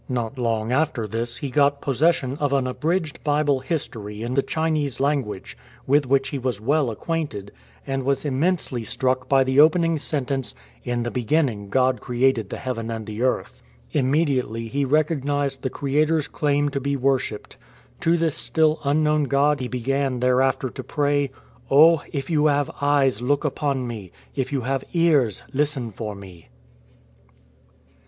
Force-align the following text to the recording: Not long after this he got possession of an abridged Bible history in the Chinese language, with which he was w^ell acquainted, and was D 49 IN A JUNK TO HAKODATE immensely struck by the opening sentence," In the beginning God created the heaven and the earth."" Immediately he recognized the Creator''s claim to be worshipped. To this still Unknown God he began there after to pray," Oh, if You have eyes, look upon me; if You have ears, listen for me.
Not 0.09 0.39
long 0.39 0.71
after 0.71 1.05
this 1.07 1.37
he 1.37 1.51
got 1.51 1.79
possession 1.79 2.35
of 2.39 2.53
an 2.53 2.65
abridged 2.65 3.23
Bible 3.23 3.59
history 3.59 4.23
in 4.23 4.33
the 4.33 4.41
Chinese 4.41 4.99
language, 4.99 5.55
with 5.85 6.07
which 6.07 6.29
he 6.29 6.39
was 6.39 6.59
w^ell 6.59 6.91
acquainted, 6.91 7.51
and 7.85 8.01
was 8.01 8.23
D 8.23 8.29
49 8.29 8.37
IN 8.41 8.41
A 8.41 8.41
JUNK 8.41 8.41
TO 8.57 8.63
HAKODATE 8.65 8.73
immensely 8.81 8.91
struck 8.95 9.29
by 9.29 9.43
the 9.43 9.59
opening 9.59 9.99
sentence," 9.99 10.55
In 10.83 11.03
the 11.03 11.11
beginning 11.11 11.69
God 11.69 12.01
created 12.01 12.49
the 12.49 12.57
heaven 12.57 12.89
and 12.89 13.05
the 13.05 13.21
earth."" 13.21 13.61
Immediately 13.91 14.69
he 14.69 14.85
recognized 14.85 15.61
the 15.61 15.69
Creator''s 15.69 16.31
claim 16.31 16.69
to 16.69 16.79
be 16.79 16.95
worshipped. 16.95 17.57
To 17.99 18.17
this 18.17 18.33
still 18.35 18.79
Unknown 18.83 19.25
God 19.25 19.59
he 19.59 19.67
began 19.67 20.19
there 20.19 20.41
after 20.41 20.71
to 20.71 20.83
pray," 20.83 21.29
Oh, 21.69 22.01
if 22.11 22.27
You 22.27 22.47
have 22.47 22.71
eyes, 22.81 23.21
look 23.21 23.45
upon 23.45 23.85
me; 23.85 24.11
if 24.35 24.51
You 24.51 24.61
have 24.61 24.83
ears, 24.93 25.43
listen 25.53 25.91
for 25.91 26.15
me. 26.15 26.49